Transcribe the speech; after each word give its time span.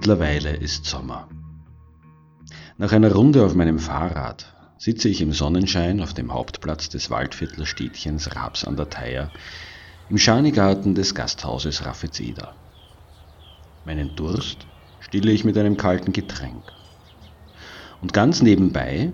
Mittlerweile 0.00 0.56
ist 0.56 0.86
Sommer. 0.86 1.28
Nach 2.78 2.90
einer 2.90 3.12
Runde 3.12 3.44
auf 3.44 3.54
meinem 3.54 3.78
Fahrrad 3.78 4.46
sitze 4.78 5.10
ich 5.10 5.20
im 5.20 5.34
Sonnenschein 5.34 6.00
auf 6.00 6.14
dem 6.14 6.32
Hauptplatz 6.32 6.88
des 6.88 7.10
Waldviertlerstädtchens 7.10 8.34
Raps 8.34 8.64
an 8.64 8.78
der 8.78 8.88
Theier 8.88 9.30
im 10.08 10.16
Schanigarten 10.16 10.94
des 10.94 11.14
Gasthauses 11.14 11.84
Raffezeder. 11.84 12.54
Meinen 13.84 14.16
Durst 14.16 14.66
stille 15.00 15.32
ich 15.32 15.44
mit 15.44 15.58
einem 15.58 15.76
kalten 15.76 16.14
Getränk. 16.14 16.72
Und 18.00 18.14
ganz 18.14 18.40
nebenbei 18.40 19.12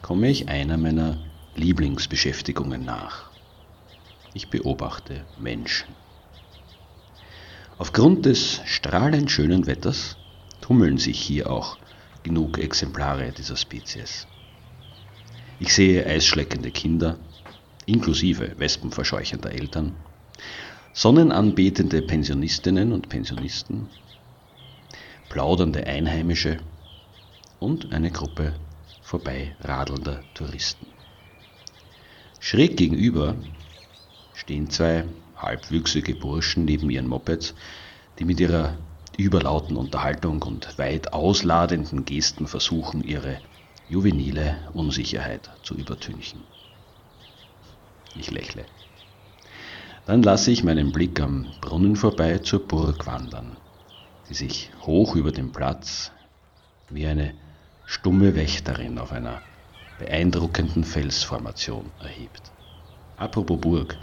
komme 0.00 0.30
ich 0.30 0.48
einer 0.48 0.76
meiner 0.76 1.18
Lieblingsbeschäftigungen 1.56 2.84
nach. 2.84 3.32
Ich 4.32 4.48
beobachte 4.48 5.26
Menschen. 5.36 5.96
Aufgrund 7.78 8.26
des 8.26 8.60
strahlend 8.64 9.32
schönen 9.32 9.66
Wetters 9.66 10.19
tummeln 10.70 10.98
sich 10.98 11.20
hier 11.20 11.50
auch 11.50 11.78
genug 12.22 12.56
Exemplare 12.56 13.32
dieser 13.32 13.56
Spezies. 13.56 14.28
Ich 15.58 15.74
sehe 15.74 16.06
eisschleckende 16.06 16.70
Kinder, 16.70 17.18
inklusive 17.86 18.54
wespenverscheuchender 18.56 19.50
Eltern, 19.50 19.96
sonnenanbetende 20.92 22.02
Pensionistinnen 22.02 22.92
und 22.92 23.08
Pensionisten, 23.08 23.88
plaudernde 25.28 25.88
Einheimische 25.88 26.58
und 27.58 27.92
eine 27.92 28.12
Gruppe 28.12 28.54
vorbeiradelnder 29.00 30.22
Touristen. 30.34 30.86
Schräg 32.38 32.76
gegenüber 32.76 33.34
stehen 34.34 34.70
zwei 34.70 35.08
halbwüchsige 35.34 36.14
Burschen 36.14 36.64
neben 36.64 36.90
ihren 36.90 37.08
Mopeds, 37.08 37.56
die 38.20 38.24
mit 38.24 38.38
ihrer 38.38 38.78
überlauten 39.16 39.76
Unterhaltung 39.76 40.42
und 40.42 40.78
weit 40.78 41.12
ausladenden 41.12 42.04
Gesten 42.04 42.46
versuchen, 42.46 43.02
ihre 43.02 43.40
juvenile 43.88 44.68
Unsicherheit 44.72 45.50
zu 45.62 45.74
übertünchen. 45.74 46.44
Ich 48.14 48.30
lächle. 48.30 48.66
Dann 50.06 50.22
lasse 50.22 50.50
ich 50.50 50.64
meinen 50.64 50.92
Blick 50.92 51.20
am 51.20 51.52
Brunnen 51.60 51.96
vorbei 51.96 52.38
zur 52.38 52.66
Burg 52.66 53.06
wandern, 53.06 53.56
die 54.28 54.34
sich 54.34 54.72
hoch 54.80 55.14
über 55.16 55.32
dem 55.32 55.52
Platz 55.52 56.12
wie 56.88 57.06
eine 57.06 57.34
stumme 57.84 58.34
Wächterin 58.34 58.98
auf 58.98 59.12
einer 59.12 59.42
beeindruckenden 59.98 60.84
Felsformation 60.84 61.92
erhebt. 62.00 62.52
Apropos 63.16 63.60
Burg. 63.60 63.98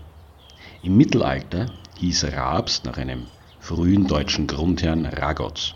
Im 0.82 0.96
Mittelalter 0.96 1.68
hieß 1.98 2.26
Rabs 2.26 2.84
nach 2.84 2.98
einem 2.98 3.28
frühen 3.68 4.08
deutschen 4.08 4.48
Grundherrn 4.48 5.06
Ragotz. 5.06 5.74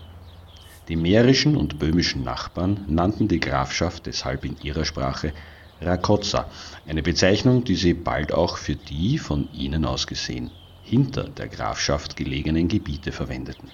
Die 0.88 0.96
mährischen 0.96 1.58
und 1.58 1.78
böhmischen 1.78 2.24
Nachbarn 2.24 2.86
nannten 2.88 3.28
die 3.28 3.42
Grafschaft 3.42 4.06
deshalb 4.06 4.46
in 4.46 4.56
ihrer 4.64 4.86
Sprache 4.86 5.34
Rakotza, 5.82 6.50
eine 6.88 7.04
Bezeichnung, 7.04 7.66
die 7.66 7.76
sie 7.76 7.94
bald 7.94 8.32
auch 8.32 8.56
für 8.56 8.78
die 8.78 9.18
von 9.18 9.52
ihnen 9.52 9.84
aus 9.84 10.08
gesehen 10.08 10.52
hinter 10.82 11.28
der 11.28 11.50
Grafschaft 11.50 12.16
gelegenen 12.16 12.70
Gebiete 12.70 13.12
verwendeten. 13.12 13.70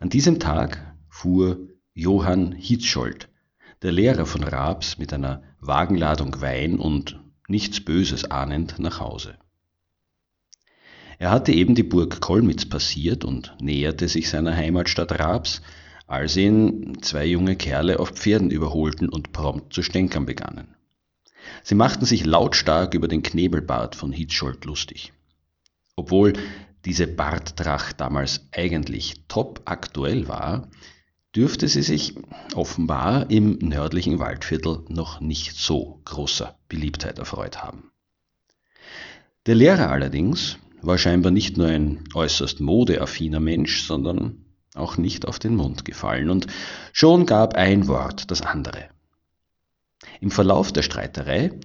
An 0.00 0.08
diesem 0.08 0.40
Tag 0.40 0.96
fuhr 1.10 1.58
Johann 1.92 2.52
Hitzschold, 2.52 3.28
der 3.82 3.92
Lehrer 3.92 4.24
von 4.24 4.42
Raabs, 4.42 4.96
mit 4.96 5.12
einer 5.12 5.42
Wagenladung 5.60 6.40
Wein 6.40 6.78
und 6.78 7.20
nichts 7.46 7.84
Böses 7.84 8.30
ahnend 8.30 8.78
nach 8.78 9.00
Hause. 9.00 9.36
Er 11.20 11.30
hatte 11.30 11.52
eben 11.52 11.74
die 11.74 11.82
Burg 11.82 12.22
Kolmitz 12.22 12.64
passiert 12.64 13.26
und 13.26 13.54
näherte 13.60 14.08
sich 14.08 14.30
seiner 14.30 14.56
Heimatstadt 14.56 15.20
Raabs, 15.20 15.60
als 16.06 16.34
ihn 16.34 16.96
zwei 17.02 17.26
junge 17.26 17.56
Kerle 17.56 18.00
auf 18.00 18.12
Pferden 18.12 18.50
überholten 18.50 19.10
und 19.10 19.30
prompt 19.30 19.74
zu 19.74 19.82
stänkern 19.82 20.24
begannen. 20.24 20.74
Sie 21.62 21.74
machten 21.74 22.06
sich 22.06 22.24
lautstark 22.24 22.94
über 22.94 23.06
den 23.06 23.22
Knebelbart 23.22 23.96
von 23.96 24.12
Hitzschold 24.12 24.64
lustig. 24.64 25.12
Obwohl 25.94 26.32
diese 26.86 27.06
Barttracht 27.06 28.00
damals 28.00 28.46
eigentlich 28.52 29.16
top 29.28 29.60
aktuell 29.66 30.26
war, 30.26 30.68
dürfte 31.36 31.68
sie 31.68 31.82
sich 31.82 32.14
offenbar 32.54 33.30
im 33.30 33.58
nördlichen 33.60 34.20
Waldviertel 34.20 34.84
noch 34.88 35.20
nicht 35.20 35.54
so 35.54 36.00
großer 36.06 36.58
Beliebtheit 36.70 37.18
erfreut 37.18 37.62
haben. 37.62 37.90
Der 39.44 39.54
Lehrer 39.54 39.90
allerdings 39.90 40.56
war 40.82 40.98
scheinbar 40.98 41.32
nicht 41.32 41.56
nur 41.56 41.66
ein 41.66 42.04
äußerst 42.14 42.60
modeaffiner 42.60 43.40
Mensch, 43.40 43.82
sondern 43.82 44.44
auch 44.74 44.96
nicht 44.96 45.26
auf 45.26 45.38
den 45.38 45.56
Mund 45.56 45.84
gefallen, 45.84 46.30
und 46.30 46.46
schon 46.92 47.26
gab 47.26 47.54
ein 47.54 47.88
Wort 47.88 48.30
das 48.30 48.42
andere. 48.42 48.88
Im 50.20 50.30
Verlauf 50.30 50.72
der 50.72 50.82
Streiterei 50.82 51.58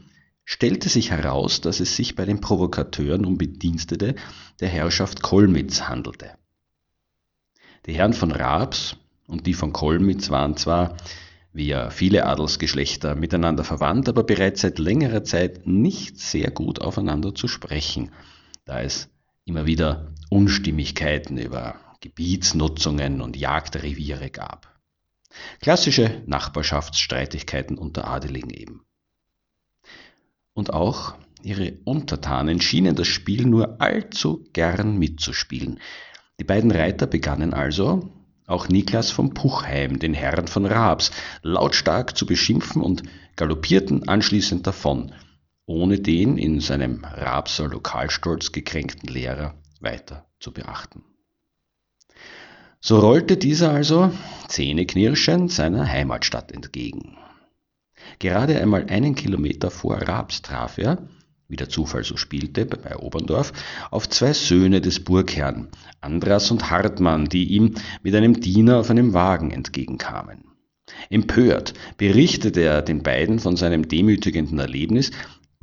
stellte 0.44 0.90
sich 0.90 1.12
heraus, 1.12 1.62
dass 1.62 1.80
es 1.80 1.96
sich 1.96 2.16
bei 2.16 2.26
den 2.26 2.42
Provokateuren 2.42 3.26
um 3.26 3.38
Bedienstete 3.38 4.16
der 4.60 4.70
Herrschaft 4.70 5.22
Kolmitz 5.22 5.84
handelte. 5.84 6.32
Die 7.86 7.94
Herren 7.94 8.14
von 8.14 8.32
Raabs 8.32 8.96
und 9.28 9.48
die 9.48 9.54
von 9.54 9.74
Kolmitz 9.74 10.30
waren 10.30 10.58
zwar, 10.58 10.98
wie 11.54 11.68
ja 11.68 11.90
viele 11.90 12.26
Adelsgeschlechter, 12.26 13.16
miteinander 13.16 13.64
verwandt, 13.64 14.10
aber 14.10 14.24
bereits 14.24 14.62
seit 14.62 14.78
längerer 14.78 15.24
Zeit 15.24 15.66
nicht 15.66 16.20
sehr 16.20 16.52
gut 16.52 16.82
aufeinander 16.82 17.34
zu 17.34 17.48
sprechen, 17.48 18.12
da 18.66 18.82
es 18.82 19.10
immer 19.46 19.66
wieder 19.66 20.12
Unstimmigkeiten 20.30 21.38
über 21.38 21.76
Gebietsnutzungen 22.02 23.22
und 23.22 23.38
Jagdreviere 23.38 24.32
gab. 24.32 24.76
Klassische 25.62 26.24
Nachbarschaftsstreitigkeiten 26.26 27.78
unter 27.78 28.08
Adeligen 28.08 28.50
eben. 28.50 28.86
Und 30.54 30.74
auch 30.74 31.16
ihre 31.44 31.74
Untertanen 31.84 32.60
schienen 32.60 32.96
das 32.96 33.08
Spiel 33.08 33.46
nur 33.46 33.82
allzu 33.82 34.46
gern 34.54 34.98
mitzuspielen. 34.98 35.80
Die 36.40 36.44
beiden 36.44 36.72
Reiter 36.72 37.06
begannen 37.06 37.54
also, 37.54 38.10
auch 38.48 38.68
Niklas 38.68 39.12
von 39.12 39.34
Puchheim, 39.34 40.00
den 40.00 40.14
Herrn 40.14 40.48
von 40.48 40.66
Raabs, 40.66 41.12
lautstark 41.42 42.18
zu 42.18 42.26
beschimpfen 42.26 42.82
und 42.82 43.04
galoppierten 43.36 44.08
anschließend 44.08 44.66
davon, 44.66 45.14
ohne 45.66 46.00
den 46.00 46.38
in 46.38 46.60
seinem 46.60 47.04
Raabser 47.04 47.68
Lokalstolz 47.68 48.52
gekränkten 48.52 49.10
Lehrer 49.10 49.56
weiter 49.80 50.26
zu 50.40 50.52
beachten. 50.52 51.04
So 52.80 53.00
rollte 53.00 53.38
dieser 53.38 53.72
also, 53.72 54.12
zähneknirschend, 54.48 55.52
seiner 55.52 55.88
Heimatstadt 55.88 56.52
entgegen. 56.52 57.18
Gerade 58.20 58.62
einmal 58.62 58.86
einen 58.90 59.16
Kilometer 59.16 59.72
vor 59.72 59.98
Raabs 59.98 60.44
traf 60.44 60.78
er, 60.78 61.08
wie 61.48 61.56
der 61.56 61.70
Zufall 61.70 62.04
so 62.04 62.18
spielte, 62.18 62.66
bei 62.66 62.96
Oberndorf, 62.96 63.54
auf 63.92 64.10
zwei 64.10 64.34
Söhne 64.34 64.82
des 64.82 65.04
Burgherrn, 65.04 65.70
Andras 66.02 66.52
und 66.52 66.70
Hartmann, 66.70 67.28
die 67.28 67.46
ihm 67.46 67.74
mit 68.04 68.16
einem 68.16 68.40
Diener 68.40 68.78
auf 68.80 68.90
einem 68.90 69.14
Wagen 69.14 69.52
entgegenkamen. 69.52 70.44
Empört 71.10 71.74
berichtete 71.98 72.62
er 72.62 72.82
den 72.82 73.02
beiden 73.02 73.40
von 73.40 73.58
seinem 73.58 73.88
demütigenden 73.88 74.60
Erlebnis, 74.60 75.12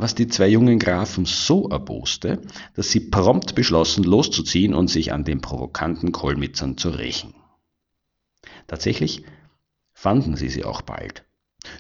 was 0.03 0.15
die 0.15 0.29
zwei 0.29 0.49
jungen 0.49 0.79
Grafen 0.79 1.25
so 1.25 1.69
erboste, 1.69 2.43
dass 2.75 2.91
sie 2.91 3.01
prompt 3.01 3.55
beschlossen, 3.55 4.05
loszuziehen 4.05 4.75
und 4.75 4.89
sich 4.89 5.13
an 5.13 5.25
den 5.25 5.41
provokanten 5.41 6.13
Kolmitzern 6.13 6.77
zu 6.77 6.91
rächen. 6.91 7.35
Tatsächlich 8.67 9.25
fanden 9.95 10.37
sie 10.37 10.49
sie 10.49 10.65
auch 10.65 10.83
bald 10.83 11.25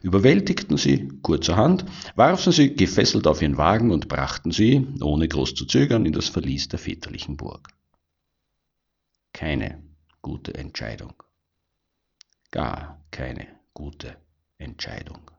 überwältigten 0.02 0.76
sie 0.76 1.08
kurzerhand, 1.22 1.84
warfen 2.14 2.52
sie 2.52 2.74
gefesselt 2.74 3.26
auf 3.26 3.42
ihren 3.42 3.56
Wagen 3.56 3.90
und 3.90 4.08
brachten 4.08 4.52
sie, 4.52 4.86
ohne 5.00 5.28
groß 5.28 5.54
zu 5.54 5.66
zögern, 5.66 6.06
in 6.06 6.12
das 6.12 6.28
Verlies 6.28 6.68
der 6.68 6.78
väterlichen 6.78 7.36
Burg. 7.36 7.68
Keine 9.32 9.82
gute 10.20 10.54
Entscheidung. 10.54 11.14
Gar 12.50 13.02
keine 13.10 13.46
gute 13.74 14.16
Entscheidung. 14.58 15.30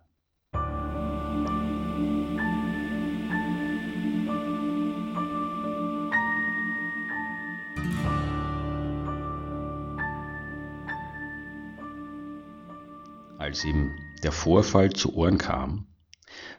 Als 13.44 13.66
ihm 13.66 13.92
der 14.24 14.32
Vorfall 14.32 14.94
zu 14.94 15.18
Ohren 15.18 15.38
kam, 15.38 15.86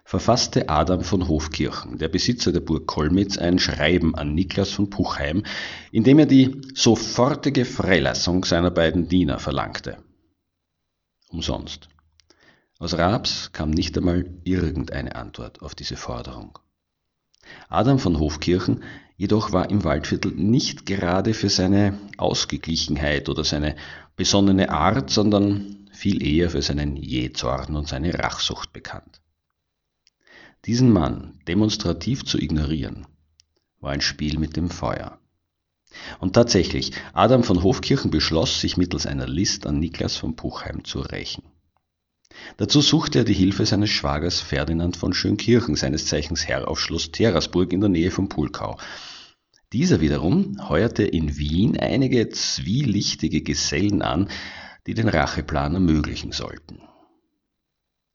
verfasste 0.05 0.69
Adam 0.69 1.01
von 1.01 1.29
Hofkirchen, 1.29 1.97
der 1.97 2.09
Besitzer 2.09 2.53
der 2.53 2.61
Burg 2.61 2.87
Kolmitz, 2.87 3.39
ein 3.39 3.59
Schreiben 3.59 4.15
an 4.15 4.35
Niklas 4.35 4.69
von 4.69 4.91
Puchheim, 4.91 5.45
in 5.93 6.05
dem 6.05 6.19
er 6.19 6.27
die 6.27 6.61
sofortige 6.75 7.65
Freilassung 7.65 8.45
seiner 8.45 8.71
beiden 8.71 9.09
Diener 9.09 9.39
verlangte. 9.39 9.97
Umsonst. 11.31 11.89
Aus 12.79 12.99
Raabs 12.99 13.53
kam 13.53 13.71
nicht 13.71 13.97
einmal 13.97 14.27
irgendeine 14.45 15.17
Antwort 15.17 15.63
auf 15.63 15.75
diese 15.75 15.97
Forderung. 15.97 16.59
Adam 17.71 17.99
von 17.99 18.19
Hofkirchen 18.19 18.85
jedoch 19.17 19.53
war 19.53 19.71
im 19.71 19.85
Waldviertel 19.85 20.33
nicht 20.33 20.85
gerade 20.85 21.33
für 21.33 21.49
seine 21.49 21.99
Ausgeglichenheit 22.19 23.31
oder 23.31 23.43
seine 23.43 23.75
besonnene 24.17 24.69
Art, 24.69 25.09
sondern 25.09 25.84
viel 25.95 26.23
eher 26.23 26.51
für 26.51 26.63
seinen 26.63 26.97
Jähzorn 26.97 27.77
und 27.77 27.89
seine 27.89 28.15
Rachsucht 28.15 28.73
bekannt. 28.73 29.21
Diesen 30.67 30.93
Mann 30.93 31.39
demonstrativ 31.47 32.25
zu 32.25 32.39
ignorieren, 32.39 33.07
war 33.81 33.93
ein 33.93 34.01
Spiel 34.01 34.39
mit 34.39 34.57
dem 34.57 34.71
Feuer. 34.71 35.19
Und 36.19 36.33
tatsächlich, 36.33 36.93
Adam 37.13 37.45
von 37.45 37.63
Hofkirchen 37.63 38.11
beschloss, 38.11 38.61
sich 38.61 38.77
mittels 38.77 39.07
einer 39.07 39.29
List 39.29 39.67
an 39.67 39.79
Niklas 39.79 40.17
von 40.17 40.37
Puchheim 40.37 40.85
zu 40.85 41.01
rächen. 41.01 41.45
Dazu 42.57 42.81
suchte 42.81 43.21
er 43.21 43.25
die 43.25 43.35
Hilfe 43.35 43.65
seines 43.65 43.91
Schwagers 43.91 44.41
Ferdinand 44.41 44.97
von 44.97 45.15
Schönkirchen, 45.15 45.77
seines 45.77 46.07
Zeichens 46.07 46.49
Herr 46.49 46.67
auf 46.67 46.81
Schloss 46.81 47.13
Terasburg 47.13 47.73
in 47.73 47.81
der 47.81 47.91
Nähe 47.91 48.11
von 48.11 48.29
Pulkau. 48.29 48.79
Dieser 49.73 50.01
wiederum 50.01 50.69
heuerte 50.69 51.05
in 51.05 51.37
Wien 51.37 51.79
einige 51.79 52.29
zwielichtige 52.31 53.43
Gesellen 53.43 54.03
an, 54.03 54.29
die 54.87 54.95
den 54.95 55.09
Racheplan 55.09 55.75
ermöglichen 55.75 56.33
sollten. 56.33 56.81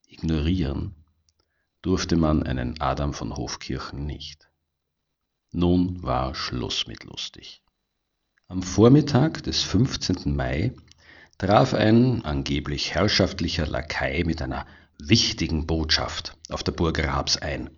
Ignorieren 0.08 0.96
durfte 1.82 2.16
man 2.16 2.44
einen 2.44 2.80
Adam 2.82 3.14
von 3.14 3.36
Hofkirchen 3.36 4.06
nicht. 4.06 4.50
Nun 5.52 6.04
war 6.04 6.36
Schluss 6.36 6.88
mit 6.88 7.04
lustig. 7.04 7.64
Am 8.48 8.64
Vormittag 8.64 9.44
des 9.44 9.64
15. 9.64 10.36
Mai 10.36 10.74
traf 11.38 11.74
ein 11.74 12.26
angeblich 12.26 12.94
herrschaftlicher 12.94 13.66
Lakai 13.66 14.24
mit 14.26 14.42
einer 14.42 14.66
wichtigen 15.02 15.66
Botschaft 15.66 16.34
auf 16.50 16.62
der 16.62 16.74
Burg 16.74 17.00
Rabs 17.00 17.38
ein. 17.38 17.70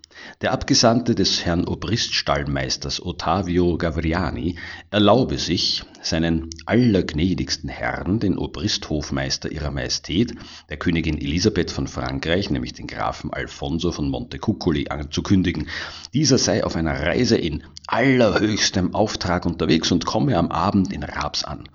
Der 0.42 0.52
Abgesandte 0.52 1.14
des 1.14 1.46
Herrn 1.46 1.66
Obriststallmeisters 1.66 3.06
Ottavio 3.06 3.78
Gavriani 3.78 4.58
erlaube 4.90 5.38
sich, 5.38 5.84
seinen 6.02 6.50
allergnädigsten 6.66 7.70
Herrn, 7.70 8.20
den 8.20 8.38
Obristhofmeister 8.38 9.52
ihrer 9.52 9.70
Majestät, 9.72 10.34
der 10.70 10.78
Königin 10.78 11.18
Elisabeth 11.18 11.70
von 11.70 11.88
Frankreich, 11.88 12.50
nämlich 12.50 12.74
den 12.74 12.88
Grafen 12.88 13.32
Alfonso 13.32 13.92
von 13.92 14.10
Montecuccoli, 14.10 14.88
anzukündigen. 14.90 15.68
Dieser 16.14 16.40
sei 16.40 16.64
auf 16.64 16.76
einer 16.76 17.00
Reise 17.00 17.38
in 17.38 17.64
allerhöchstem 17.88 18.96
Auftrag 18.96 19.46
unterwegs 19.46 19.92
und 19.92 20.06
komme 20.06 20.38
am 20.38 20.52
Abend 20.52 20.92
in 20.92 21.04
Rabs 21.04 21.44
an. 21.44 21.70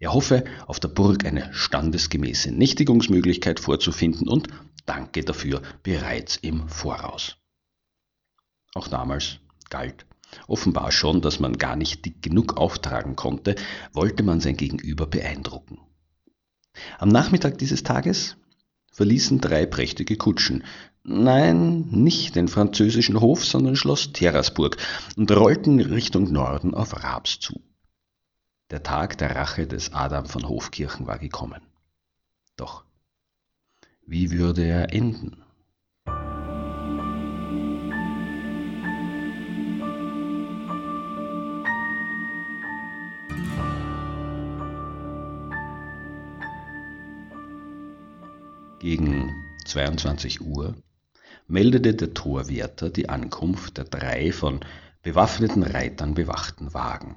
Er 0.00 0.12
hoffe, 0.12 0.44
auf 0.66 0.78
der 0.78 0.88
Burg 0.88 1.24
eine 1.24 1.48
standesgemäße 1.52 2.52
Nächtigungsmöglichkeit 2.52 3.58
vorzufinden 3.58 4.28
und 4.28 4.48
danke 4.88 5.22
dafür 5.22 5.62
bereits 5.82 6.36
im 6.36 6.68
Voraus. 6.68 7.36
Auch 8.74 8.88
damals 8.88 9.38
galt 9.70 10.06
offenbar 10.46 10.92
schon, 10.92 11.20
dass 11.20 11.40
man 11.40 11.56
gar 11.56 11.76
nicht 11.76 12.04
dick 12.04 12.22
genug 12.22 12.56
auftragen 12.56 13.16
konnte, 13.16 13.56
wollte 13.92 14.22
man 14.22 14.40
sein 14.40 14.56
Gegenüber 14.56 15.06
beeindrucken. 15.06 15.78
Am 16.98 17.08
Nachmittag 17.08 17.58
dieses 17.58 17.82
Tages 17.82 18.36
verließen 18.92 19.40
drei 19.40 19.66
prächtige 19.66 20.16
Kutschen, 20.16 20.64
nein, 21.02 21.88
nicht 21.90 22.36
den 22.36 22.48
französischen 22.48 23.20
Hof, 23.20 23.44
sondern 23.44 23.76
Schloss 23.76 24.12
Terasburg 24.12 24.76
und 25.16 25.30
rollten 25.30 25.80
Richtung 25.80 26.30
Norden 26.32 26.74
auf 26.74 27.02
Rabs 27.02 27.40
zu. 27.40 27.60
Der 28.70 28.82
Tag 28.82 29.16
der 29.18 29.34
Rache 29.34 29.66
des 29.66 29.94
Adam 29.94 30.26
von 30.26 30.46
Hofkirchen 30.46 31.06
war 31.06 31.18
gekommen. 31.18 31.62
Doch 32.56 32.84
wie 34.08 34.30
würde 34.30 34.64
er 34.64 34.92
enden? 34.94 35.36
Gegen 48.80 49.30
22 49.66 50.40
Uhr 50.40 50.74
meldete 51.46 51.94
der 51.94 52.14
Torwärter 52.14 52.88
die 52.88 53.10
Ankunft 53.10 53.76
der 53.76 53.84
drei 53.84 54.32
von 54.32 54.60
bewaffneten 55.02 55.62
Reitern 55.62 56.14
bewachten 56.14 56.72
Wagen. 56.72 57.16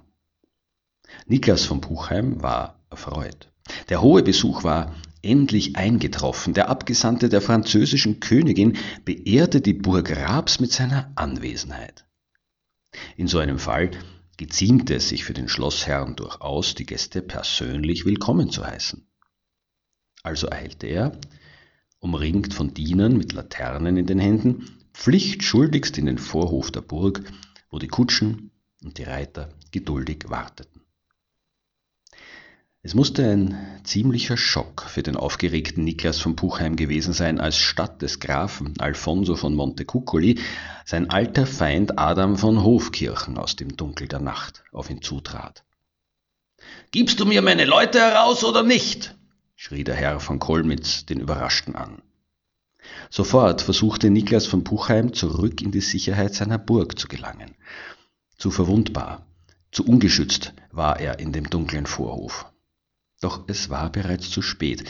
Niklas 1.26 1.64
von 1.64 1.80
Buchheim 1.80 2.42
war 2.44 2.76
erfreut. 2.90 3.50
Der 3.88 4.02
hohe 4.02 4.24
Besuch 4.24 4.66
war 4.66 4.94
endlich 5.22 5.76
eingetroffen. 5.76 6.54
Der 6.54 6.70
Abgesandte 6.70 7.30
der 7.30 7.42
französischen 7.42 8.20
Königin 8.20 8.78
beehrte 9.06 9.62
die 9.62 9.74
Burg 9.74 10.16
Rabs 10.16 10.60
mit 10.60 10.72
seiner 10.72 11.12
Anwesenheit. 11.16 12.06
In 13.16 13.28
so 13.28 13.40
einem 13.40 13.60
Fall 13.60 13.92
geziemte 14.38 14.96
es 14.96 15.10
sich 15.10 15.24
für 15.24 15.34
den 15.34 15.48
Schlossherrn 15.48 16.16
durchaus, 16.16 16.76
die 16.76 16.86
Gäste 16.86 17.22
persönlich 17.22 18.06
willkommen 18.06 18.50
zu 18.50 18.66
heißen. 18.66 19.08
Also 20.24 20.50
eilte 20.50 20.88
er, 20.88 21.20
umringt 22.00 22.54
von 22.54 22.74
Dienern 22.74 23.18
mit 23.18 23.34
Laternen 23.34 23.98
in 23.98 24.08
den 24.08 24.20
Händen, 24.20 24.66
pflichtschuldigst 24.94 25.98
in 25.98 26.08
den 26.08 26.18
Vorhof 26.18 26.72
der 26.72 26.82
Burg, 26.82 27.24
wo 27.70 27.80
die 27.80 27.88
Kutschen 27.88 28.52
und 28.84 28.98
die 28.98 29.04
Reiter 29.04 29.50
geduldig 29.72 30.26
warteten. 30.28 30.82
Es 32.84 32.96
musste 32.96 33.30
ein 33.30 33.56
ziemlicher 33.84 34.38
Schock 34.38 34.88
für 34.90 35.04
den 35.04 35.16
aufgeregten 35.16 35.84
Niklas 35.84 36.18
von 36.18 36.36
Puchheim 36.36 36.76
gewesen 36.76 37.14
sein, 37.14 37.40
als 37.40 37.58
statt 37.58 38.02
des 38.02 38.20
Grafen 38.20 38.74
Alfonso 38.80 39.36
von 39.36 39.54
Montecuccoli 39.54 40.40
sein 40.84 41.12
alter 41.12 41.46
Feind 41.46 42.00
Adam 42.00 42.38
von 42.38 42.64
Hofkirchen 42.64 43.38
aus 43.38 43.56
dem 43.56 43.78
Dunkel 43.78 44.08
der 44.08 44.20
Nacht 44.20 44.64
auf 44.72 44.90
ihn 44.90 45.04
zutrat. 45.04 45.64
Gibst 46.90 47.20
du 47.20 47.26
mir 47.28 47.44
meine 47.44 47.66
Leute 47.66 48.00
heraus 48.00 48.44
oder 48.44 48.64
nicht? 48.64 49.16
schrie 49.56 49.84
der 49.84 49.96
Herr 49.96 50.20
von 50.20 50.40
Kolmitz 50.40 51.06
den 51.06 51.20
Überraschten 51.20 51.76
an. 51.76 52.02
Sofort 53.12 53.62
versuchte 53.62 54.10
Niklas 54.10 54.48
von 54.48 54.64
Puchheim 54.64 55.14
zurück 55.14 55.62
in 55.62 55.72
die 55.72 55.82
Sicherheit 55.82 56.34
seiner 56.34 56.58
Burg 56.58 56.98
zu 56.98 57.08
gelangen. 57.08 57.54
Zu 58.40 58.50
verwundbar, 58.50 59.28
zu 59.72 59.86
ungeschützt 59.86 60.56
war 60.72 61.00
er 61.00 61.20
in 61.20 61.32
dem 61.32 61.48
dunklen 61.48 61.86
Vorhof. 61.86 62.51
Doch 63.22 63.44
es 63.48 63.70
war 63.70 63.92
bereits 63.92 64.30
zu 64.30 64.42
spät. 64.42 64.84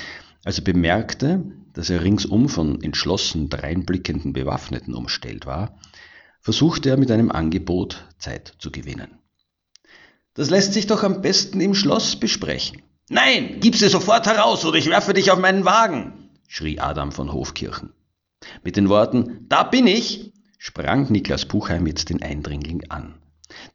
Als 0.43 0.57
er 0.57 0.63
bemerkte, 0.63 1.43
dass 1.73 1.89
er 1.89 2.03
ringsum 2.03 2.49
von 2.49 2.81
entschlossen 2.81 3.49
dreinblickenden 3.49 4.33
Bewaffneten 4.33 4.95
umstellt 4.95 5.45
war, 5.45 5.77
versuchte 6.39 6.89
er 6.89 6.97
mit 6.97 7.11
einem 7.11 7.31
Angebot 7.31 8.05
Zeit 8.17 8.55
zu 8.57 8.71
gewinnen. 8.71 9.19
Das 10.33 10.49
lässt 10.49 10.73
sich 10.73 10.87
doch 10.87 11.03
am 11.03 11.21
besten 11.21 11.61
im 11.61 11.75
Schloss 11.75 12.15
besprechen. 12.15 12.81
Nein, 13.09 13.57
gib 13.59 13.75
sie 13.75 13.89
sofort 13.89 14.25
heraus 14.25 14.63
oder 14.65 14.77
ich 14.77 14.89
werfe 14.89 15.13
dich 15.13 15.29
auf 15.29 15.39
meinen 15.39 15.65
Wagen, 15.65 16.29
schrie 16.47 16.79
Adam 16.79 17.11
von 17.11 17.33
Hofkirchen. 17.33 17.93
Mit 18.63 18.77
den 18.77 18.87
Worten 18.87 19.45
Da 19.49 19.63
bin 19.63 19.85
ich, 19.85 20.31
sprang 20.57 21.11
Niklas 21.11 21.45
Buchheim 21.45 21.83
mit 21.83 22.09
den 22.09 22.21
Eindringling 22.21 22.89
an. 22.89 23.15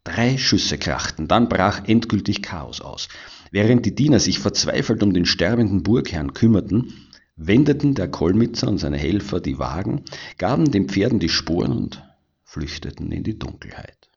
Drei 0.05 0.39
Schüsse 0.39 0.79
krachten, 0.79 1.29
dann 1.29 1.49
brach 1.49 1.87
endgültig 1.87 2.43
Chaos 2.43 2.81
aus. 2.81 3.09
Während 3.51 3.87
die 3.87 3.95
Diener 3.95 4.21
sich 4.21 4.39
verzweifelt 4.39 5.03
um 5.03 5.13
den 5.13 5.27
sterbenden 5.27 5.83
Burgherrn 5.83 6.33
kümmerten, 6.33 6.93
wendeten 7.37 7.95
der 7.95 8.09
Kolmitzer 8.09 8.69
und 8.69 8.79
seine 8.79 8.97
Helfer 8.97 9.41
die 9.41 9.59
Wagen, 9.59 10.05
gaben 10.39 10.71
den 10.71 10.89
Pferden 10.89 11.21
die 11.21 11.29
Sporen 11.29 11.73
und 11.73 12.03
flüchteten 12.45 13.13
in 13.13 13.25
die 13.25 13.39
Dunkelheit. 13.39 14.11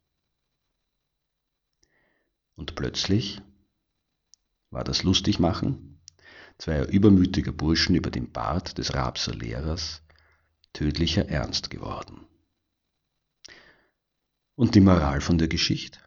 Und 2.56 2.76
plötzlich 2.76 3.42
war 4.70 4.84
das 4.84 5.04
Lustigmachen 5.04 6.00
zweier 6.58 6.88
übermütiger 6.88 7.54
Burschen 7.54 7.96
über 7.96 8.12
dem 8.12 8.32
Bart 8.32 8.78
des 8.78 8.94
Rabser 8.94 9.34
Lehrers 9.34 10.04
tödlicher 10.74 11.28
Ernst 11.28 11.70
geworden. 11.70 12.28
Und 14.60 14.76
die 14.76 14.82
Moral 14.82 15.22
von 15.22 15.38
der 15.38 15.48
Geschichte? 15.48 16.00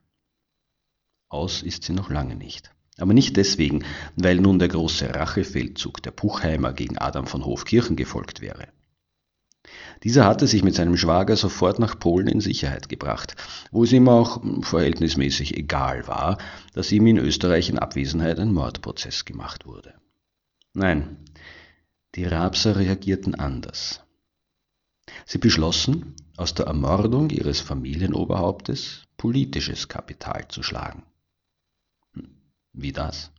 Aus 1.31 1.63
ist 1.63 1.85
sie 1.85 1.95
noch 1.95 2.11
lange 2.11 2.37
nicht. 2.37 2.71
Aber 2.99 3.15
nicht 3.15 3.39
deswegen, 3.39 3.83
weil 4.15 4.37
nun 4.37 4.59
der 4.59 4.69
große 4.69 5.15
Rachefeldzug 5.15 6.03
der 6.03 6.11
Puchheimer 6.11 6.75
gegen 6.75 6.99
Adam 6.99 7.27
von 7.27 7.47
Hofkirchen 7.47 7.97
gefolgt 7.97 8.43
wäre. 8.43 8.69
Dieser 10.03 10.27
hatte 10.27 10.47
sich 10.47 10.63
mit 10.63 10.75
seinem 10.75 10.99
Schwager 10.99 11.35
sofort 11.35 11.79
nach 11.79 11.99
Polen 11.99 12.29
in 12.29 12.43
Sicherheit 12.43 12.91
gebracht, 12.91 13.37
wo 13.71 13.85
es 13.85 13.93
ihm 13.93 14.07
auch 14.07 14.43
verhältnismäßig 14.61 15.57
egal 15.57 16.07
war, 16.07 16.37
dass 16.75 16.93
ihm 16.93 17.07
in 17.07 17.17
Österreich 17.17 17.71
in 17.71 17.79
Abwesenheit 17.79 18.39
ein 18.39 18.53
Mordprozess 18.53 19.25
gemacht 19.25 19.65
wurde. 19.65 19.95
Nein, 20.75 21.17
die 22.17 22.27
Rabser 22.27 22.77
reagierten 22.77 23.35
anders. 23.35 24.03
Sie 25.27 25.39
beschlossen, 25.39 26.15
aus 26.37 26.55
der 26.55 26.67
Ermordung 26.67 27.31
ihres 27.31 27.61
Familienoberhauptes 27.61 29.05
politisches 29.17 29.89
Kapital 29.89 30.49
zu 30.49 30.63
schlagen. 30.63 31.05
Wie 32.73 32.93
das? 32.93 33.31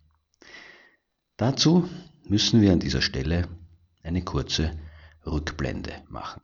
Dazu 1.37 1.89
müssen 2.27 2.61
wir 2.61 2.71
an 2.71 2.79
dieser 2.79 3.01
Stelle 3.01 3.47
eine 4.03 4.23
kurze 4.23 4.77
Rückblende 5.25 6.03
machen. 6.09 6.41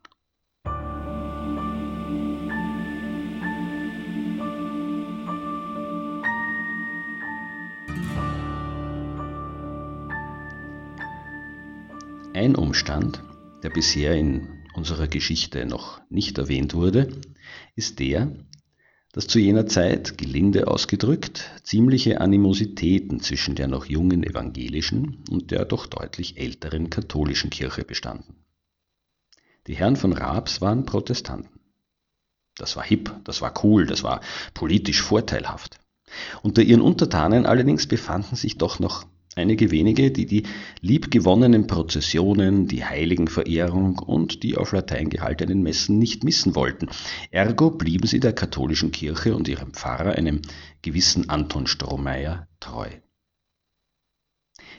Ein 12.33 12.55
Umstand, 12.55 13.21
der 13.63 13.69
bisher 13.69 14.15
in 14.15 14.58
unserer 14.73 15.07
Geschichte 15.07 15.65
noch 15.65 16.01
nicht 16.09 16.37
erwähnt 16.37 16.73
wurde, 16.73 17.09
ist 17.75 17.99
der, 17.99 18.31
dass 19.11 19.27
zu 19.27 19.39
jener 19.39 19.65
Zeit, 19.65 20.17
gelinde 20.17 20.67
ausgedrückt, 20.67 21.49
ziemliche 21.63 22.21
Animositäten 22.21 23.21
zwischen 23.21 23.55
der 23.55 23.67
noch 23.67 23.85
jungen 23.85 24.23
evangelischen 24.23 25.23
und 25.29 25.51
der 25.51 25.65
doch 25.65 25.87
deutlich 25.87 26.37
älteren 26.37 26.89
katholischen 26.89 27.49
Kirche 27.49 27.83
bestanden. 27.83 28.35
Die 29.67 29.75
Herren 29.75 29.95
von 29.95 30.13
Raabs 30.13 30.61
waren 30.61 30.85
Protestanten. 30.85 31.59
Das 32.55 32.75
war 32.75 32.83
hip, 32.83 33.11
das 33.23 33.41
war 33.41 33.53
cool, 33.63 33.85
das 33.85 34.03
war 34.03 34.21
politisch 34.53 35.01
vorteilhaft. 35.01 35.79
Unter 36.43 36.61
ihren 36.61 36.81
Untertanen 36.81 37.45
allerdings 37.45 37.87
befanden 37.87 38.35
sich 38.35 38.57
doch 38.57 38.79
noch 38.79 39.05
einige 39.39 39.71
wenige, 39.71 40.11
die 40.11 40.25
die 40.25 40.43
liebgewonnenen 40.81 41.65
Prozessionen, 41.65 42.67
die 42.67 42.85
Heiligenverehrung 42.85 43.97
und 43.97 44.43
die 44.43 44.57
auf 44.57 44.71
Latein 44.73 45.09
gehaltenen 45.09 45.63
Messen 45.63 45.97
nicht 45.97 46.23
missen 46.23 46.55
wollten. 46.55 46.89
Ergo 47.31 47.71
blieben 47.71 48.05
sie 48.05 48.19
der 48.19 48.33
katholischen 48.33 48.91
Kirche 48.91 49.35
und 49.35 49.47
ihrem 49.47 49.73
Pfarrer, 49.73 50.11
einem 50.11 50.41
gewissen 50.81 51.29
Anton 51.29 51.65
Strohmeier, 51.65 52.47
treu. 52.59 52.89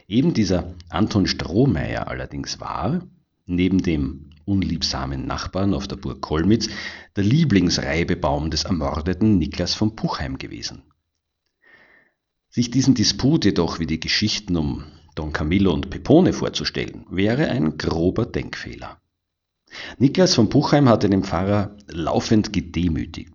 Eben 0.06 0.34
dieser 0.34 0.74
Anton 0.88 1.26
Strohmeier 1.26 2.08
allerdings 2.08 2.60
war, 2.60 3.02
neben 3.46 3.82
dem 3.82 4.30
unliebsamen 4.44 5.26
Nachbarn 5.26 5.74
auf 5.74 5.88
der 5.88 5.96
Burg 5.96 6.20
Kolmitz, 6.20 6.68
der 7.16 7.24
Lieblingsreibebaum 7.24 8.50
des 8.50 8.64
ermordeten 8.64 9.38
Niklas 9.38 9.74
von 9.74 9.96
Puchheim 9.96 10.38
gewesen. 10.38 10.82
Sich 12.52 12.70
diesen 12.70 12.94
Disput 12.94 13.44
jedoch 13.44 13.78
wie 13.78 13.86
die 13.86 14.00
Geschichten 14.00 14.56
um 14.56 14.84
Don 15.14 15.32
Camillo 15.32 15.72
und 15.72 15.88
Pepone 15.88 16.32
vorzustellen, 16.32 17.06
wäre 17.08 17.48
ein 17.48 17.78
grober 17.78 18.26
Denkfehler. 18.26 19.00
Niklas 19.98 20.34
von 20.34 20.48
Buchheim 20.48 20.88
hatte 20.88 21.08
den 21.08 21.22
Pfarrer 21.22 21.76
laufend 21.86 22.52
gedemütigt. 22.52 23.32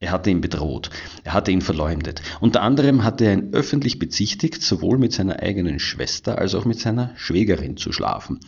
Er 0.00 0.12
hatte 0.12 0.30
ihn 0.30 0.40
bedroht, 0.40 0.88
er 1.24 1.34
hatte 1.34 1.50
ihn 1.50 1.60
verleumdet. 1.60 2.22
Unter 2.40 2.62
anderem 2.62 3.04
hatte 3.04 3.26
er 3.26 3.34
ihn 3.34 3.52
öffentlich 3.52 3.98
bezichtigt, 3.98 4.62
sowohl 4.62 4.98
mit 4.98 5.12
seiner 5.12 5.40
eigenen 5.40 5.78
Schwester 5.78 6.38
als 6.38 6.54
auch 6.54 6.64
mit 6.64 6.78
seiner 6.78 7.14
Schwägerin 7.16 7.76
zu 7.76 7.92
schlafen. 7.92 8.40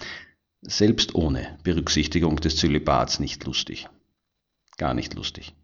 Selbst 0.62 1.14
ohne 1.14 1.58
Berücksichtigung 1.62 2.37
des 2.37 2.56
Zölibats 2.56 3.20
nicht 3.20 3.44
lustig. 3.44 3.88
Gar 4.78 4.94
nicht 4.94 5.14
lustig. 5.14 5.54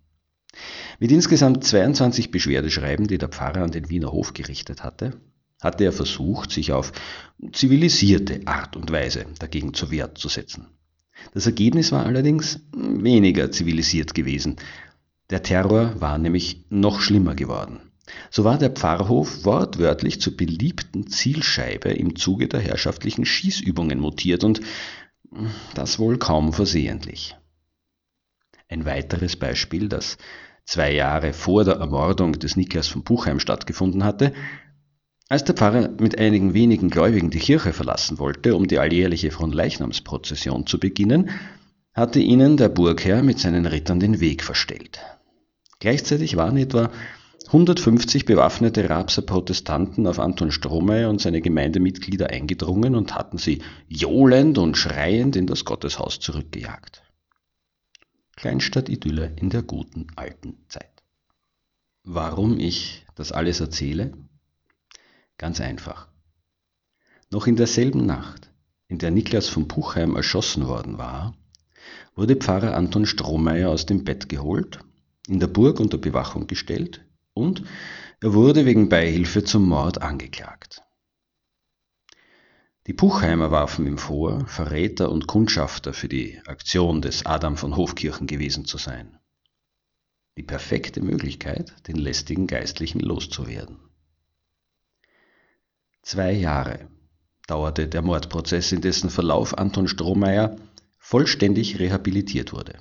Mit 0.98 1.10
insgesamt 1.10 1.64
22 1.64 2.30
Beschwerdeschreiben, 2.30 3.06
die 3.06 3.18
der 3.18 3.28
Pfarrer 3.28 3.62
an 3.62 3.70
den 3.70 3.88
Wiener 3.88 4.12
Hof 4.12 4.34
gerichtet 4.34 4.84
hatte, 4.84 5.20
hatte 5.60 5.84
er 5.84 5.92
versucht, 5.92 6.50
sich 6.50 6.72
auf 6.72 6.92
zivilisierte 7.52 8.40
Art 8.46 8.76
und 8.76 8.90
Weise 8.90 9.26
dagegen 9.38 9.74
zur 9.74 9.90
Wehr 9.90 10.14
zu 10.14 10.28
setzen. 10.28 10.66
Das 11.34 11.46
Ergebnis 11.46 11.92
war 11.92 12.04
allerdings 12.04 12.60
weniger 12.72 13.50
zivilisiert 13.52 14.14
gewesen. 14.14 14.56
Der 15.30 15.42
Terror 15.42 16.00
war 16.00 16.18
nämlich 16.18 16.64
noch 16.68 17.00
schlimmer 17.00 17.34
geworden. 17.34 17.80
So 18.30 18.44
war 18.44 18.58
der 18.58 18.70
Pfarrhof 18.70 19.44
wortwörtlich 19.44 20.20
zur 20.20 20.36
beliebten 20.36 21.06
Zielscheibe 21.06 21.90
im 21.90 22.16
Zuge 22.16 22.48
der 22.48 22.60
herrschaftlichen 22.60 23.24
Schießübungen 23.24 24.00
mutiert 24.00 24.44
und 24.44 24.60
das 25.74 25.98
wohl 25.98 26.18
kaum 26.18 26.52
versehentlich. 26.52 27.36
Ein 28.72 28.86
weiteres 28.86 29.36
Beispiel, 29.36 29.90
das 29.90 30.16
zwei 30.64 30.94
Jahre 30.94 31.34
vor 31.34 31.62
der 31.64 31.74
Ermordung 31.74 32.32
des 32.32 32.56
Niklas 32.56 32.88
von 32.88 33.04
Buchheim 33.04 33.38
stattgefunden 33.38 34.02
hatte, 34.02 34.32
als 35.28 35.44
der 35.44 35.54
Pfarrer 35.54 35.90
mit 36.00 36.18
einigen 36.18 36.54
wenigen 36.54 36.88
Gläubigen 36.88 37.28
die 37.28 37.38
Kirche 37.38 37.74
verlassen 37.74 38.18
wollte, 38.18 38.56
um 38.56 38.66
die 38.66 38.78
alljährliche 38.78 39.30
Fronleichnamsprozession 39.30 40.66
zu 40.66 40.80
beginnen, 40.80 41.28
hatte 41.92 42.18
ihnen 42.18 42.56
der 42.56 42.70
Burgherr 42.70 43.22
mit 43.22 43.38
seinen 43.38 43.66
Rittern 43.66 44.00
den 44.00 44.20
Weg 44.20 44.42
verstellt. 44.42 45.00
Gleichzeitig 45.78 46.38
waren 46.38 46.56
etwa 46.56 46.90
150 47.48 48.24
bewaffnete 48.24 48.88
Rapser 48.88 49.20
Protestanten 49.20 50.06
auf 50.06 50.18
Anton 50.18 50.50
Strohmeier 50.50 51.10
und 51.10 51.20
seine 51.20 51.42
Gemeindemitglieder 51.42 52.30
eingedrungen 52.30 52.94
und 52.94 53.14
hatten 53.14 53.36
sie 53.36 53.60
johlend 53.86 54.56
und 54.56 54.78
schreiend 54.78 55.36
in 55.36 55.46
das 55.46 55.66
Gotteshaus 55.66 56.20
zurückgejagt. 56.20 57.01
Kleinstadt-Idylle 58.42 59.36
in 59.36 59.50
der 59.50 59.62
guten 59.62 60.08
alten 60.16 60.56
Zeit. 60.66 61.04
Warum 62.02 62.58
ich 62.58 63.06
das 63.14 63.30
alles 63.30 63.60
erzähle? 63.60 64.14
Ganz 65.38 65.60
einfach. 65.60 66.08
Noch 67.30 67.46
in 67.46 67.54
derselben 67.54 68.04
Nacht, 68.04 68.50
in 68.88 68.98
der 68.98 69.12
Niklas 69.12 69.48
von 69.48 69.68
Puchheim 69.68 70.16
erschossen 70.16 70.66
worden 70.66 70.98
war, 70.98 71.36
wurde 72.16 72.34
Pfarrer 72.34 72.74
Anton 72.74 73.06
Strohmeier 73.06 73.70
aus 73.70 73.86
dem 73.86 74.02
Bett 74.02 74.28
geholt, 74.28 74.80
in 75.28 75.38
der 75.38 75.46
Burg 75.46 75.78
unter 75.78 75.98
Bewachung 75.98 76.48
gestellt 76.48 77.06
und 77.34 77.62
er 78.20 78.34
wurde 78.34 78.66
wegen 78.66 78.88
Beihilfe 78.88 79.44
zum 79.44 79.68
Mord 79.68 80.02
angeklagt. 80.02 80.82
Die 82.88 82.94
Puchheimer 82.94 83.52
warfen 83.52 83.86
ihm 83.86 83.96
vor, 83.96 84.44
Verräter 84.48 85.12
und 85.12 85.28
Kundschafter 85.28 85.92
für 85.92 86.08
die 86.08 86.40
Aktion 86.46 87.00
des 87.00 87.24
Adam 87.24 87.56
von 87.56 87.76
Hofkirchen 87.76 88.26
gewesen 88.26 88.64
zu 88.64 88.76
sein. 88.76 89.18
Die 90.36 90.42
perfekte 90.42 91.00
Möglichkeit, 91.00 91.72
den 91.86 91.96
lästigen 91.96 92.48
Geistlichen 92.48 92.98
loszuwerden. 92.98 93.78
Zwei 96.02 96.32
Jahre 96.32 96.88
dauerte 97.46 97.86
der 97.86 98.02
Mordprozess, 98.02 98.72
in 98.72 98.80
dessen 98.80 99.10
Verlauf 99.10 99.56
Anton 99.56 99.86
Strohmeier 99.86 100.56
vollständig 100.98 101.78
rehabilitiert 101.78 102.52
wurde. 102.52 102.78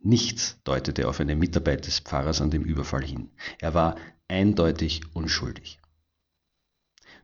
Nichts 0.00 0.58
deutete 0.64 1.06
auf 1.06 1.20
eine 1.20 1.36
Mitarbeit 1.36 1.86
des 1.86 1.98
Pfarrers 1.98 2.40
an 2.40 2.50
dem 2.50 2.62
Überfall 2.62 3.04
hin. 3.04 3.30
Er 3.58 3.74
war 3.74 3.96
eindeutig 4.28 5.02
unschuldig. 5.14 5.80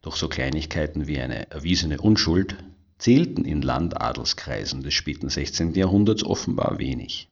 Doch 0.03 0.17
so 0.17 0.29
Kleinigkeiten 0.29 1.07
wie 1.07 1.21
eine 1.21 1.51
erwiesene 1.51 2.01
Unschuld 2.01 2.57
zählten 2.99 3.45
in 3.45 3.63
Landadelskreisen 3.63 4.83
des 4.83 4.95
späten 4.95 5.29
16. 5.29 5.75
Jahrhunderts 5.75 6.25
offenbar 6.25 6.79
wenig. 6.79 7.31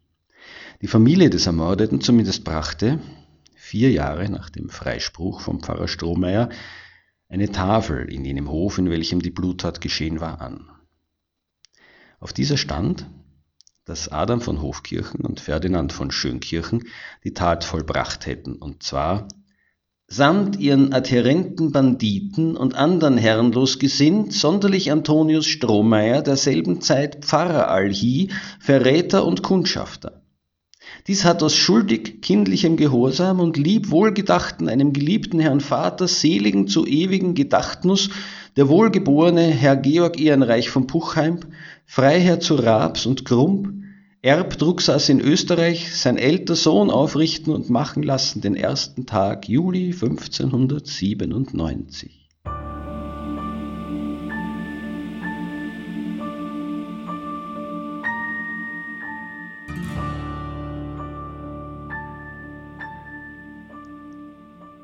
Die 0.81 0.87
Familie 0.87 1.31
des 1.31 1.47
Ermordeten 1.47 2.01
zumindest 2.01 2.45
brachte, 2.45 3.01
vier 3.55 3.91
Jahre 3.91 4.31
nach 4.31 4.51
dem 4.51 4.69
Freispruch 4.69 5.41
vom 5.41 5.61
Pfarrer 5.61 5.89
Strohmeier, 5.89 6.51
eine 7.29 7.51
Tafel 7.51 8.11
in 8.13 8.25
jenem 8.25 8.49
Hof, 8.49 8.79
in 8.79 8.89
welchem 8.89 9.21
die 9.21 9.31
Bluttat 9.31 9.81
geschehen 9.81 10.21
war, 10.21 10.41
an. 10.41 10.71
Auf 12.21 12.33
dieser 12.33 12.57
stand, 12.57 13.07
dass 13.85 14.09
Adam 14.09 14.41
von 14.41 14.61
Hofkirchen 14.61 15.21
und 15.21 15.41
Ferdinand 15.41 15.93
von 15.93 16.11
Schönkirchen 16.11 16.85
die 17.25 17.33
Tat 17.33 17.65
vollbracht 17.65 18.27
hätten, 18.27 18.57
und 18.57 18.83
zwar 18.83 19.29
samt 20.09 20.59
ihren 20.59 20.95
adhärenten 20.95 21.71
Banditen 21.71 22.57
und 22.57 22.75
andern 22.75 23.19
herrenlos 23.19 23.79
gesinnt, 23.79 24.33
sonderlich 24.33 24.91
Antonius 24.91 25.47
Strohmeier, 25.47 26.23
derselben 26.23 26.81
Zeit 26.81 27.25
Pfarrer 27.27 27.69
allhie, 27.69 28.31
Verräter 28.59 29.27
und 29.27 29.43
Kundschafter. 29.43 30.23
Dies 31.07 31.25
hat 31.25 31.43
aus 31.43 31.55
schuldig 31.55 32.23
kindlichem 32.23 32.77
Gehorsam 32.77 33.41
und 33.41 33.59
lieb 33.59 33.91
wohlgedachten 33.91 34.69
einem 34.69 34.93
geliebten 34.93 35.41
Herrn 35.41 35.61
Vater 35.61 36.09
seligen 36.09 36.69
zu 36.69 36.87
ewigen 36.87 37.35
Gedachtnuss 37.35 38.11
der 38.57 38.69
wohlgeborene 38.69 39.43
Herr 39.43 39.77
Georg 39.77 40.19
Ehrenreich 40.19 40.71
von 40.71 40.87
Puchheim, 40.87 41.41
Freiherr 41.87 42.41
zu 42.41 42.57
Raps 42.57 43.07
und 43.07 43.25
Grump, 44.21 44.23
Erbdrucksaß 44.23 45.11
in 45.11 45.21
Österreich, 45.21 45.97
sein 45.97 46.19
älter 46.19 46.57
Sohn 46.57 46.91
aufrichten 46.91 47.53
und 47.53 47.71
machen 47.71 48.03
lassen 48.03 48.41
den 48.41 48.57
ersten 48.57 49.07
Tag 49.07 49.49
Juli 49.49 49.93
1597. 49.93 52.29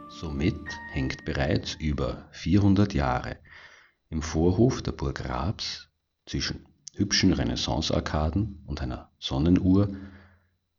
Somit 0.09 0.55
hängt 0.93 1.25
bereits 1.25 1.75
über 1.75 2.29
400 2.31 2.95
Jahre 2.95 3.39
im 4.11 4.23
Vorhof 4.23 4.81
der 4.81 4.93
Burg 4.93 5.29
Raps 5.29 5.89
zwischen 6.25 6.69
hübschen 6.97 7.33
Renaissance-Arkaden 7.33 8.63
und 8.67 8.81
einer 8.81 9.11
Sonnenuhr 9.19 9.95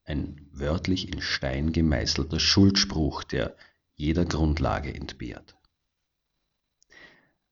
ein 0.03 0.47
wörtlich 0.51 1.11
in 1.11 1.21
Stein 1.21 1.71
gemeißelter 1.71 2.39
Schuldspruch, 2.39 3.23
der 3.23 3.55
jeder 3.95 4.25
Grundlage 4.25 4.93
entbehrt. 4.93 5.55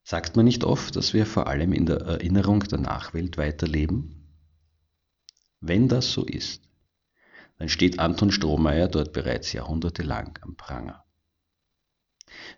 Sagt 0.04 0.36
man 0.36 0.46
nicht 0.46 0.64
oft, 0.64 0.96
dass 0.96 1.14
wir 1.14 1.26
vor 1.26 1.48
allem 1.48 1.74
in 1.74 1.86
der 1.86 2.02
Erinnerung 2.02 2.60
der 2.62 2.80
Nachwelt 2.80 3.38
weiterleben? 3.38 4.36
Wenn 5.62 5.88
das 5.88 6.12
so 6.12 6.26
ist, 6.26 6.68
dann 7.58 7.70
steht 7.70 8.00
Anton 8.00 8.32
Strohmeier 8.32 8.90
dort 8.90 9.14
bereits 9.14 9.54
jahrhundertelang 9.54 10.38
am 10.42 10.56
Pranger. 10.56 11.06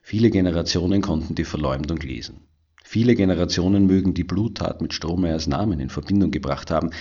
Viele 0.02 0.32
Generationen 0.32 1.02
konnten 1.02 1.36
die 1.36 1.46
Verleumdung 1.46 2.00
lesen. 2.00 2.48
Viele 2.88 3.16
Generationen 3.16 3.88
mögen 3.88 4.14
die 4.14 4.24
Bluttat 4.24 4.80
mit 4.80 4.94
Strohmeyers 4.94 5.48
Namen 5.48 5.80
in 5.80 5.90
Verbindung 5.90 6.30
gebracht 6.30 6.70
haben. 6.70 6.92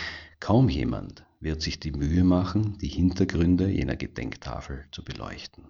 Kaum 0.40 0.70
jemand 0.70 1.26
wird 1.40 1.60
sich 1.60 1.78
die 1.78 1.92
Mühe 1.92 2.24
machen, 2.24 2.78
die 2.78 2.88
Hintergründe 2.88 3.68
jener 3.68 3.94
Gedenktafel 3.94 4.86
zu 4.92 5.04
beleuchten. 5.04 5.68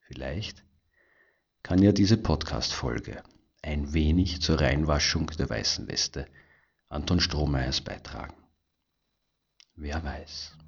Vielleicht 0.00 0.64
kann 1.62 1.80
ja 1.82 1.92
diese 1.92 2.18
Podcast-Folge 2.18 3.22
ein 3.62 3.94
wenig 3.94 4.42
zur 4.42 4.60
Reinwaschung 4.60 5.28
der 5.38 5.48
weißen 5.48 5.88
Weste 5.88 6.26
Anton 6.90 7.20
Strohmeyers 7.20 7.80
beitragen. 7.80 8.34
Wer 9.76 10.04
weiß. 10.04 10.58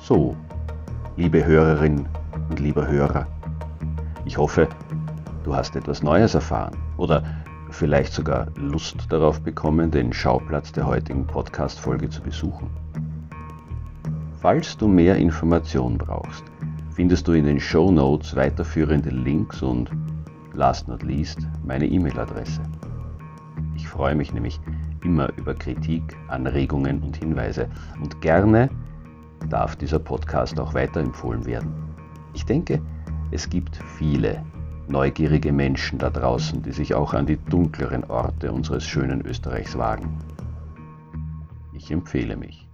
So, 0.00 0.36
liebe 1.20 1.44
Hörerin 1.44 2.08
und 2.48 2.60
lieber 2.60 2.88
Hörer. 2.88 3.26
Ich 4.24 4.38
hoffe, 4.38 4.66
du 5.44 5.54
hast 5.54 5.76
etwas 5.76 6.02
Neues 6.02 6.32
erfahren 6.32 6.74
oder 6.96 7.22
vielleicht 7.68 8.14
sogar 8.14 8.46
Lust 8.56 9.04
darauf 9.10 9.38
bekommen, 9.38 9.90
den 9.90 10.14
Schauplatz 10.14 10.72
der 10.72 10.86
heutigen 10.86 11.26
Podcast-Folge 11.26 12.08
zu 12.08 12.22
besuchen. 12.22 12.70
Falls 14.40 14.78
du 14.78 14.88
mehr 14.88 15.16
Informationen 15.16 15.98
brauchst, 15.98 16.42
findest 16.94 17.28
du 17.28 17.32
in 17.32 17.44
den 17.44 17.60
Show 17.60 17.90
Notes 17.90 18.34
weiterführende 18.34 19.10
Links 19.10 19.60
und, 19.60 19.90
last 20.54 20.88
not 20.88 21.02
least, 21.02 21.40
meine 21.66 21.84
E-Mail-Adresse. 21.84 22.62
Ich 23.76 23.86
freue 23.86 24.14
mich 24.14 24.32
nämlich 24.32 24.58
immer 25.04 25.28
über 25.36 25.52
Kritik, 25.52 26.16
Anregungen 26.28 27.02
und 27.02 27.14
Hinweise 27.18 27.68
und 28.00 28.22
gerne 28.22 28.70
darf 29.48 29.76
dieser 29.76 29.98
Podcast 29.98 30.58
auch 30.60 30.74
weiterempfohlen 30.74 31.44
werden. 31.46 31.72
Ich 32.34 32.44
denke, 32.44 32.80
es 33.30 33.48
gibt 33.48 33.76
viele 33.98 34.44
neugierige 34.88 35.52
Menschen 35.52 35.98
da 35.98 36.10
draußen, 36.10 36.62
die 36.62 36.72
sich 36.72 36.94
auch 36.94 37.14
an 37.14 37.26
die 37.26 37.36
dunkleren 37.36 38.04
Orte 38.04 38.52
unseres 38.52 38.84
schönen 38.84 39.24
Österreichs 39.24 39.76
wagen. 39.78 40.18
Ich 41.72 41.90
empfehle 41.90 42.36
mich. 42.36 42.69